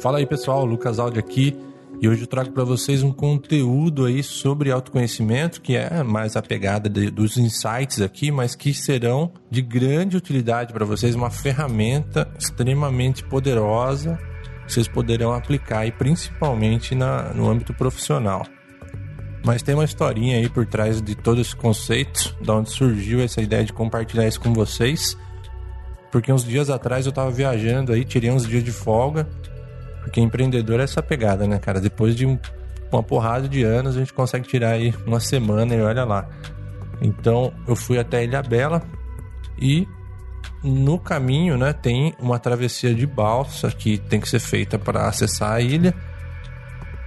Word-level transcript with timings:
Fala 0.00 0.16
aí 0.16 0.24
pessoal, 0.24 0.64
Lucas 0.64 0.98
Aldi 0.98 1.18
aqui 1.18 1.54
e 2.00 2.08
hoje 2.08 2.22
eu 2.22 2.26
trago 2.26 2.50
para 2.52 2.64
vocês 2.64 3.02
um 3.02 3.12
conteúdo 3.12 4.06
aí 4.06 4.22
sobre 4.22 4.70
autoconhecimento 4.70 5.60
que 5.60 5.76
é 5.76 6.02
mais 6.02 6.36
a 6.36 6.42
pegada 6.42 6.88
de, 6.88 7.10
dos 7.10 7.36
insights 7.36 8.00
aqui, 8.00 8.30
mas 8.30 8.54
que 8.54 8.72
serão 8.72 9.30
de 9.50 9.60
grande 9.60 10.16
utilidade 10.16 10.72
para 10.72 10.86
vocês, 10.86 11.14
uma 11.14 11.28
ferramenta 11.28 12.26
extremamente 12.38 13.22
poderosa 13.22 14.18
que 14.64 14.72
vocês 14.72 14.88
poderão 14.88 15.34
aplicar 15.34 15.84
e 15.84 15.92
principalmente 15.92 16.94
na, 16.94 17.34
no 17.34 17.50
âmbito 17.50 17.74
profissional. 17.74 18.46
Mas 19.44 19.62
tem 19.62 19.74
uma 19.74 19.84
historinha 19.84 20.38
aí 20.38 20.48
por 20.48 20.64
trás 20.64 21.02
de 21.02 21.14
todo 21.14 21.42
esse 21.42 21.54
conceito, 21.54 22.34
da 22.42 22.54
onde 22.54 22.70
surgiu 22.70 23.20
essa 23.20 23.42
ideia 23.42 23.64
de 23.64 23.72
compartilhar 23.74 24.26
isso 24.26 24.40
com 24.40 24.54
vocês. 24.54 25.14
Porque 26.10 26.32
uns 26.32 26.42
dias 26.42 26.70
atrás 26.70 27.04
eu 27.04 27.12
tava 27.12 27.30
viajando 27.30 27.92
aí, 27.92 28.02
tirei 28.02 28.30
uns 28.30 28.46
dias 28.46 28.64
de 28.64 28.72
folga 28.72 29.28
porque 30.00 30.20
empreendedor 30.20 30.80
é 30.80 30.84
essa 30.84 31.02
pegada, 31.02 31.46
né, 31.46 31.58
cara? 31.58 31.80
Depois 31.80 32.16
de 32.16 32.26
um, 32.26 32.38
uma 32.90 33.02
porrada 33.02 33.48
de 33.48 33.62
anos, 33.62 33.96
a 33.96 34.00
gente 34.00 34.12
consegue 34.12 34.46
tirar 34.48 34.70
aí 34.70 34.94
uma 35.06 35.20
semana 35.20 35.74
e 35.74 35.80
olha 35.80 36.04
lá. 36.04 36.28
Então, 37.00 37.52
eu 37.66 37.76
fui 37.76 37.98
até 37.98 38.24
Ilha 38.24 38.42
Bela 38.42 38.82
e 39.60 39.86
no 40.62 40.98
caminho, 40.98 41.56
né, 41.56 41.72
tem 41.72 42.14
uma 42.18 42.38
travessia 42.38 42.94
de 42.94 43.06
balsa 43.06 43.70
que 43.70 43.98
tem 43.98 44.20
que 44.20 44.28
ser 44.28 44.40
feita 44.40 44.78
para 44.78 45.06
acessar 45.06 45.52
a 45.52 45.60
ilha. 45.60 45.94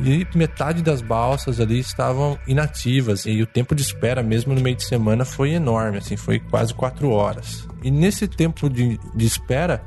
E 0.00 0.26
metade 0.36 0.82
das 0.82 1.02
balsas 1.02 1.58
ali 1.58 1.80
estavam 1.80 2.38
inativas 2.46 3.26
e 3.26 3.42
o 3.42 3.46
tempo 3.46 3.74
de 3.74 3.82
espera, 3.82 4.22
mesmo 4.22 4.54
no 4.54 4.60
meio 4.60 4.76
de 4.76 4.84
semana, 4.84 5.24
foi 5.24 5.52
enorme, 5.52 5.98
assim, 5.98 6.16
foi 6.16 6.38
quase 6.38 6.72
quatro 6.72 7.10
horas. 7.10 7.66
E 7.82 7.90
nesse 7.90 8.28
tempo 8.28 8.70
de, 8.70 8.98
de 9.14 9.26
espera, 9.26 9.82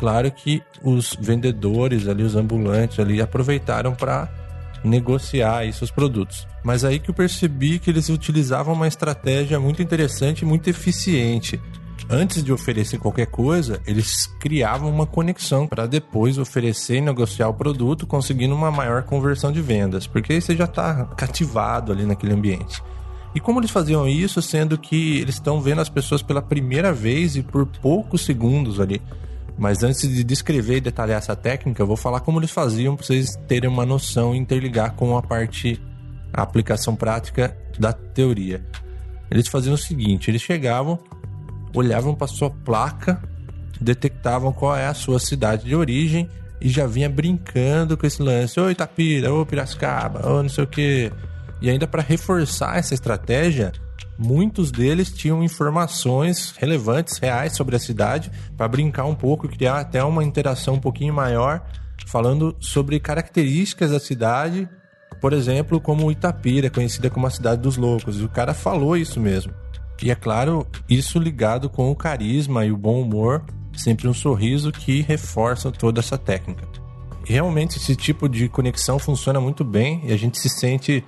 Claro 0.00 0.30
que 0.30 0.62
os 0.82 1.14
vendedores 1.20 2.08
ali, 2.08 2.22
os 2.22 2.34
ambulantes 2.34 2.98
ali, 2.98 3.20
aproveitaram 3.20 3.94
para 3.94 4.30
negociar 4.82 5.58
aí 5.58 5.74
seus 5.74 5.90
produtos. 5.90 6.48
Mas 6.64 6.86
aí 6.86 6.98
que 6.98 7.10
eu 7.10 7.14
percebi 7.14 7.78
que 7.78 7.90
eles 7.90 8.08
utilizavam 8.08 8.72
uma 8.72 8.88
estratégia 8.88 9.60
muito 9.60 9.82
interessante 9.82 10.40
e 10.40 10.46
muito 10.46 10.70
eficiente. 10.70 11.60
Antes 12.08 12.42
de 12.42 12.50
oferecer 12.50 12.96
qualquer 12.98 13.26
coisa, 13.26 13.78
eles 13.86 14.26
criavam 14.40 14.88
uma 14.88 15.06
conexão 15.06 15.66
para 15.66 15.86
depois 15.86 16.38
oferecer 16.38 16.96
e 16.96 17.02
negociar 17.02 17.48
o 17.48 17.54
produto, 17.54 18.06
conseguindo 18.06 18.54
uma 18.54 18.70
maior 18.70 19.02
conversão 19.02 19.52
de 19.52 19.60
vendas, 19.60 20.06
porque 20.06 20.32
aí 20.32 20.40
você 20.40 20.56
já 20.56 20.64
está 20.64 21.04
cativado 21.14 21.92
ali 21.92 22.06
naquele 22.06 22.32
ambiente. 22.32 22.82
E 23.34 23.38
como 23.38 23.60
eles 23.60 23.70
faziam 23.70 24.08
isso, 24.08 24.40
sendo 24.40 24.78
que 24.78 25.18
eles 25.18 25.34
estão 25.34 25.60
vendo 25.60 25.82
as 25.82 25.90
pessoas 25.90 26.22
pela 26.22 26.40
primeira 26.40 26.90
vez 26.90 27.36
e 27.36 27.42
por 27.42 27.66
poucos 27.66 28.24
segundos 28.24 28.80
ali? 28.80 29.02
Mas 29.60 29.82
antes 29.82 30.08
de 30.08 30.24
descrever 30.24 30.78
e 30.78 30.80
detalhar 30.80 31.18
essa 31.18 31.36
técnica, 31.36 31.82
eu 31.82 31.86
vou 31.86 31.96
falar 31.96 32.20
como 32.20 32.40
eles 32.40 32.50
faziam 32.50 32.96
para 32.96 33.04
vocês 33.04 33.36
terem 33.46 33.68
uma 33.68 33.84
noção 33.84 34.34
e 34.34 34.38
interligar 34.38 34.94
com 34.94 35.18
a 35.18 35.22
parte, 35.22 35.78
a 36.32 36.40
aplicação 36.40 36.96
prática 36.96 37.54
da 37.78 37.92
teoria. 37.92 38.64
Eles 39.30 39.48
faziam 39.48 39.74
o 39.74 39.78
seguinte: 39.78 40.30
eles 40.30 40.40
chegavam, 40.40 40.98
olhavam 41.74 42.14
para 42.14 42.26
sua 42.26 42.48
placa, 42.48 43.22
detectavam 43.78 44.50
qual 44.50 44.74
é 44.74 44.86
a 44.86 44.94
sua 44.94 45.20
cidade 45.20 45.66
de 45.66 45.76
origem 45.76 46.26
e 46.58 46.70
já 46.70 46.86
vinha 46.86 47.10
brincando 47.10 47.98
com 47.98 48.06
esse 48.06 48.22
lance: 48.22 48.58
ô 48.58 48.70
Itapira, 48.70 49.30
ô 49.30 49.44
Piracicaba, 49.44 50.26
ô 50.26 50.42
não 50.42 50.48
sei 50.48 50.64
o 50.64 50.66
que. 50.66 51.12
E 51.60 51.68
ainda 51.68 51.86
para 51.86 52.00
reforçar 52.00 52.78
essa 52.78 52.94
estratégia, 52.94 53.72
muitos 54.20 54.70
deles 54.70 55.10
tinham 55.10 55.42
informações 55.42 56.54
relevantes, 56.58 57.18
reais 57.18 57.56
sobre 57.56 57.74
a 57.74 57.78
cidade, 57.78 58.30
para 58.56 58.68
brincar 58.68 59.06
um 59.06 59.14
pouco, 59.14 59.48
criar 59.48 59.80
até 59.80 60.04
uma 60.04 60.22
interação 60.22 60.74
um 60.74 60.80
pouquinho 60.80 61.14
maior, 61.14 61.64
falando 62.06 62.54
sobre 62.60 63.00
características 63.00 63.90
da 63.90 63.98
cidade, 63.98 64.68
por 65.20 65.32
exemplo, 65.32 65.80
como 65.80 66.10
Itapira, 66.10 66.70
conhecida 66.70 67.08
como 67.08 67.26
a 67.26 67.30
cidade 67.30 67.62
dos 67.62 67.76
loucos. 67.76 68.20
E 68.20 68.24
o 68.24 68.28
cara 68.28 68.54
falou 68.54 68.96
isso 68.96 69.18
mesmo. 69.18 69.52
E 70.02 70.10
é 70.10 70.14
claro, 70.14 70.66
isso 70.88 71.18
ligado 71.18 71.68
com 71.68 71.90
o 71.90 71.96
carisma 71.96 72.64
e 72.64 72.72
o 72.72 72.76
bom 72.76 73.02
humor, 73.02 73.44
sempre 73.76 74.08
um 74.08 74.14
sorriso 74.14 74.72
que 74.72 75.02
reforçam 75.02 75.70
toda 75.70 76.00
essa 76.00 76.16
técnica. 76.16 76.66
E 77.28 77.32
realmente 77.32 77.76
esse 77.76 77.94
tipo 77.94 78.28
de 78.28 78.48
conexão 78.48 78.98
funciona 78.98 79.40
muito 79.40 79.62
bem 79.62 80.00
e 80.04 80.12
a 80.12 80.16
gente 80.16 80.38
se 80.38 80.48
sente 80.48 81.04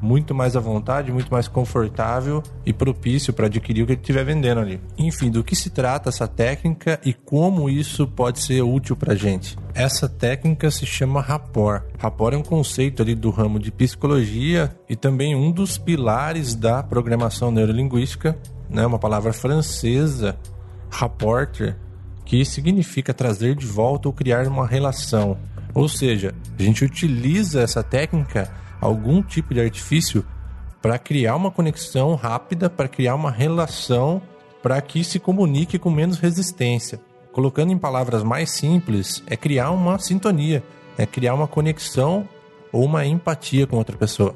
muito 0.00 0.34
mais 0.34 0.56
à 0.56 0.60
vontade, 0.60 1.12
muito 1.12 1.30
mais 1.30 1.48
confortável 1.48 2.42
e 2.64 2.72
propício 2.72 3.32
para 3.32 3.46
adquirir 3.46 3.82
o 3.82 3.86
que 3.86 3.92
ele 3.92 4.00
estiver 4.00 4.24
vendendo 4.24 4.60
ali. 4.60 4.80
Enfim, 4.98 5.30
do 5.30 5.42
que 5.42 5.56
se 5.56 5.70
trata 5.70 6.08
essa 6.08 6.28
técnica 6.28 7.00
e 7.04 7.12
como 7.12 7.70
isso 7.70 8.06
pode 8.06 8.40
ser 8.40 8.62
útil 8.62 8.96
para 8.96 9.14
gente? 9.14 9.56
Essa 9.74 10.08
técnica 10.08 10.70
se 10.70 10.86
chama 10.86 11.20
rapport. 11.20 11.84
Rapport 11.98 12.34
é 12.34 12.36
um 12.36 12.42
conceito 12.42 13.02
ali 13.02 13.14
do 13.14 13.30
ramo 13.30 13.58
de 13.58 13.70
psicologia 13.70 14.74
e 14.88 14.96
também 14.96 15.34
um 15.34 15.50
dos 15.50 15.78
pilares 15.78 16.54
da 16.54 16.82
programação 16.82 17.50
neurolinguística, 17.50 18.36
né? 18.68 18.86
Uma 18.86 18.98
palavra 18.98 19.32
francesa, 19.32 20.36
rapporter, 20.90 21.76
que 22.24 22.44
significa 22.44 23.14
trazer 23.14 23.54
de 23.54 23.66
volta 23.66 24.08
ou 24.08 24.12
criar 24.12 24.46
uma 24.46 24.66
relação. 24.66 25.38
Ou 25.72 25.88
seja, 25.88 26.34
a 26.58 26.62
gente 26.62 26.84
utiliza 26.84 27.60
essa 27.60 27.82
técnica 27.82 28.50
algum 28.80 29.22
tipo 29.22 29.54
de 29.54 29.60
artifício 29.60 30.24
para 30.80 30.98
criar 30.98 31.36
uma 31.36 31.50
conexão 31.50 32.14
rápida, 32.14 32.70
para 32.70 32.88
criar 32.88 33.14
uma 33.14 33.30
relação, 33.30 34.22
para 34.62 34.80
que 34.80 35.02
se 35.02 35.18
comunique 35.18 35.78
com 35.78 35.90
menos 35.90 36.18
resistência. 36.18 37.00
Colocando 37.32 37.72
em 37.72 37.78
palavras 37.78 38.22
mais 38.22 38.50
simples, 38.50 39.22
é 39.26 39.36
criar 39.36 39.70
uma 39.70 39.98
sintonia, 39.98 40.62
é 40.96 41.04
criar 41.04 41.34
uma 41.34 41.46
conexão 41.46 42.28
ou 42.72 42.84
uma 42.84 43.04
empatia 43.04 43.66
com 43.66 43.76
outra 43.76 43.96
pessoa. 43.96 44.34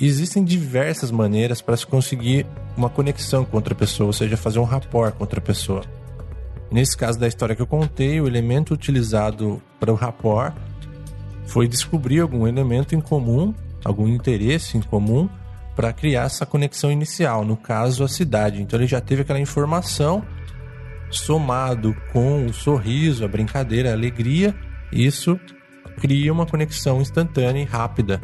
Existem 0.00 0.44
diversas 0.44 1.10
maneiras 1.10 1.60
para 1.60 1.76
se 1.76 1.86
conseguir 1.86 2.46
uma 2.76 2.88
conexão 2.88 3.44
com 3.44 3.56
outra 3.56 3.74
pessoa, 3.74 4.06
ou 4.08 4.12
seja, 4.12 4.36
fazer 4.36 4.60
um 4.60 4.64
rapport 4.64 5.12
com 5.14 5.24
outra 5.24 5.40
pessoa. 5.40 5.82
Nesse 6.70 6.96
caso 6.96 7.18
da 7.18 7.26
história 7.26 7.56
que 7.56 7.62
eu 7.62 7.66
contei, 7.66 8.20
o 8.20 8.26
elemento 8.26 8.74
utilizado 8.74 9.60
para 9.80 9.90
o 9.90 9.96
rapport 9.96 10.54
foi 11.48 11.66
descobrir 11.66 12.20
algum 12.20 12.46
elemento 12.46 12.94
em 12.94 13.00
comum, 13.00 13.54
algum 13.84 14.06
interesse 14.06 14.76
em 14.76 14.82
comum 14.82 15.28
para 15.74 15.92
criar 15.92 16.24
essa 16.24 16.44
conexão 16.44 16.92
inicial, 16.92 17.44
no 17.44 17.56
caso 17.56 18.04
a 18.04 18.08
cidade. 18.08 18.60
Então 18.60 18.78
ele 18.78 18.86
já 18.86 19.00
teve 19.00 19.22
aquela 19.22 19.40
informação 19.40 20.22
somado 21.10 21.96
com 22.12 22.44
o 22.44 22.52
sorriso, 22.52 23.24
a 23.24 23.28
brincadeira, 23.28 23.90
a 23.90 23.94
alegria, 23.94 24.54
isso 24.92 25.40
cria 25.98 26.32
uma 26.32 26.44
conexão 26.44 27.00
instantânea 27.00 27.62
e 27.62 27.64
rápida. 27.64 28.20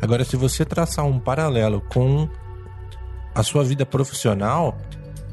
Agora, 0.00 0.24
se 0.24 0.34
você 0.34 0.64
traçar 0.64 1.04
um 1.04 1.20
paralelo 1.20 1.82
com 1.92 2.26
a 3.34 3.42
sua 3.42 3.62
vida 3.64 3.84
profissional, 3.84 4.78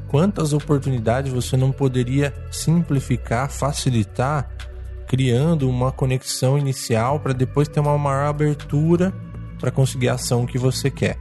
quantas 0.08 0.52
oportunidades 0.52 1.32
você 1.32 1.56
não 1.56 1.72
poderia 1.72 2.34
simplificar, 2.50 3.50
facilitar 3.50 4.50
criando 5.10 5.68
uma 5.68 5.90
conexão 5.90 6.56
inicial 6.56 7.18
para 7.18 7.32
depois 7.32 7.66
ter 7.66 7.80
uma 7.80 7.98
maior 7.98 8.28
abertura 8.28 9.12
para 9.58 9.68
conseguir 9.68 10.08
a 10.08 10.14
ação 10.14 10.46
que 10.46 10.56
você 10.56 10.88
quer. 10.88 11.18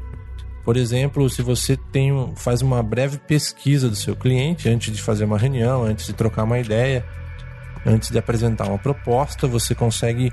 Por 0.64 0.78
exemplo, 0.78 1.28
se 1.28 1.42
você 1.42 1.76
tem, 1.76 2.32
faz 2.36 2.62
uma 2.62 2.84
breve 2.84 3.18
pesquisa 3.18 3.90
do 3.90 3.96
seu 3.96 4.16
cliente 4.16 4.70
antes 4.70 4.96
de 4.96 5.02
fazer 5.02 5.26
uma 5.26 5.40
reunião, 5.40 5.86
antes 5.86 6.06
de 6.06 6.14
trocar 6.14 6.44
uma 6.44 6.60
ideia, 6.60 7.04
antes 7.84 8.12
de 8.12 8.20
apresentar 8.20 8.68
uma 8.68 8.78
proposta, 8.78 9.48
você 9.48 9.74
consegue 9.74 10.32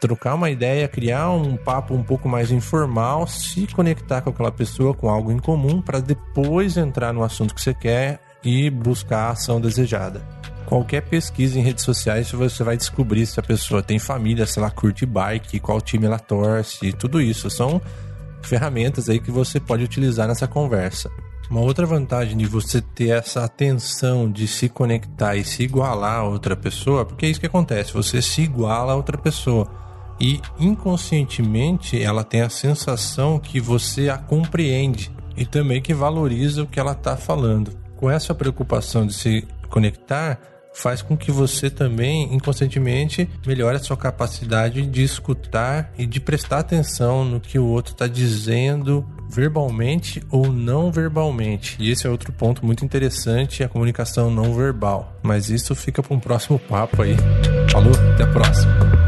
trocar 0.00 0.36
uma 0.36 0.48
ideia, 0.48 0.86
criar 0.86 1.30
um 1.30 1.56
papo 1.56 1.94
um 1.94 2.02
pouco 2.04 2.28
mais 2.28 2.52
informal, 2.52 3.26
se 3.26 3.66
conectar 3.66 4.20
com 4.20 4.30
aquela 4.30 4.52
pessoa 4.52 4.94
com 4.94 5.10
algo 5.10 5.32
em 5.32 5.40
comum 5.40 5.82
para 5.82 5.98
depois 5.98 6.76
entrar 6.76 7.12
no 7.12 7.24
assunto 7.24 7.56
que 7.56 7.60
você 7.60 7.74
quer 7.74 8.20
e 8.44 8.70
buscar 8.70 9.22
a 9.22 9.30
ação 9.30 9.60
desejada 9.60 10.44
qualquer 10.64 11.02
pesquisa 11.02 11.58
em 11.58 11.62
redes 11.62 11.84
sociais 11.84 12.30
você 12.30 12.64
vai 12.64 12.76
descobrir 12.76 13.26
se 13.26 13.38
a 13.38 13.42
pessoa 13.42 13.82
tem 13.82 13.98
família, 13.98 14.46
se 14.46 14.58
ela 14.58 14.70
curte 14.70 15.06
bike, 15.06 15.60
qual 15.60 15.80
time 15.80 16.06
ela 16.06 16.18
torce, 16.18 16.92
tudo 16.92 17.20
isso. 17.20 17.48
São 17.50 17.80
ferramentas 18.42 19.08
aí 19.08 19.18
que 19.18 19.30
você 19.30 19.60
pode 19.60 19.84
utilizar 19.84 20.28
nessa 20.28 20.46
conversa. 20.46 21.10
Uma 21.50 21.60
outra 21.60 21.84
vantagem 21.84 22.36
de 22.36 22.46
você 22.46 22.80
ter 22.80 23.10
essa 23.10 23.44
atenção 23.44 24.30
de 24.30 24.48
se 24.48 24.68
conectar 24.68 25.36
e 25.36 25.44
se 25.44 25.62
igualar 25.62 26.20
a 26.20 26.24
outra 26.24 26.56
pessoa, 26.56 27.04
porque 27.04 27.26
é 27.26 27.28
isso 27.28 27.40
que 27.40 27.46
acontece, 27.46 27.92
você 27.92 28.22
se 28.22 28.42
iguala 28.42 28.92
a 28.92 28.96
outra 28.96 29.18
pessoa 29.18 29.70
e 30.20 30.40
inconscientemente 30.58 32.00
ela 32.00 32.24
tem 32.24 32.40
a 32.40 32.48
sensação 32.48 33.38
que 33.38 33.60
você 33.60 34.08
a 34.08 34.16
compreende 34.16 35.10
e 35.36 35.44
também 35.44 35.82
que 35.82 35.92
valoriza 35.92 36.62
o 36.62 36.66
que 36.66 36.78
ela 36.78 36.92
está 36.92 37.16
falando. 37.16 37.72
Com 37.96 38.10
essa 38.10 38.34
preocupação 38.34 39.06
de 39.06 39.14
se 39.14 39.46
conectar, 39.68 40.38
faz 40.74 41.00
com 41.00 41.16
que 41.16 41.30
você 41.30 41.70
também 41.70 42.34
inconscientemente 42.34 43.28
melhore 43.46 43.76
a 43.76 43.80
sua 43.80 43.96
capacidade 43.96 44.84
de 44.84 45.02
escutar 45.02 45.92
e 45.96 46.04
de 46.04 46.20
prestar 46.20 46.58
atenção 46.58 47.24
no 47.24 47.40
que 47.40 47.58
o 47.58 47.64
outro 47.64 47.92
está 47.92 48.06
dizendo 48.06 49.06
verbalmente 49.30 50.22
ou 50.30 50.52
não 50.52 50.92
verbalmente. 50.92 51.76
E 51.78 51.90
esse 51.90 52.06
é 52.06 52.10
outro 52.10 52.32
ponto 52.32 52.64
muito 52.64 52.84
interessante, 52.84 53.62
a 53.62 53.68
comunicação 53.68 54.30
não 54.30 54.54
verbal. 54.54 55.16
Mas 55.22 55.48
isso 55.48 55.74
fica 55.74 56.02
para 56.02 56.14
um 56.14 56.20
próximo 56.20 56.58
papo 56.58 57.02
aí. 57.02 57.16
Falou, 57.70 57.92
até 58.12 58.24
a 58.24 58.28
próxima. 58.28 59.03